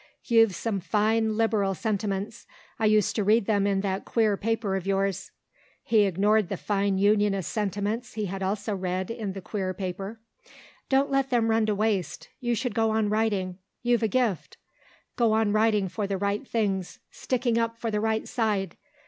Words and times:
You've 0.23 0.55
some 0.55 0.79
fine 0.79 1.37
Liberal 1.37 1.75
sentiments; 1.75 2.47
I 2.79 2.85
used 2.87 3.15
to 3.17 3.23
read 3.23 3.45
them 3.45 3.67
in 3.67 3.81
that 3.81 4.03
queer 4.03 4.35
paper 4.35 4.75
of 4.75 4.87
yours." 4.87 5.29
(He 5.83 6.05
ignored 6.05 6.49
the 6.49 6.57
fine 6.57 6.97
Unionist 6.97 7.51
sentiments 7.51 8.15
he 8.15 8.25
had 8.25 8.41
also 8.41 8.75
read 8.75 9.11
in 9.11 9.33
the 9.33 9.41
queer 9.41 9.75
paper.) 9.75 10.19
"Don't 10.89 11.11
let 11.11 11.29
them 11.29 11.49
run 11.51 11.67
to 11.67 11.75
waste. 11.75 12.29
You 12.39 12.55
should 12.55 12.73
go 12.73 12.89
on 12.89 13.09
writing; 13.09 13.59
you've 13.83 14.01
a 14.01 14.07
gift. 14.07 14.57
Go 15.17 15.33
on 15.33 15.51
writing 15.53 15.87
for 15.87 16.07
the 16.07 16.17
right 16.17 16.47
things, 16.47 16.97
sticking 17.11 17.59
up 17.59 17.77
for 17.77 17.91
the 17.91 18.01
right 18.01 18.27
side. 18.27 18.77